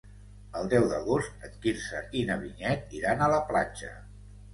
[0.59, 3.93] El deu d'agost en Quirze i na Vinyet iran a la platja.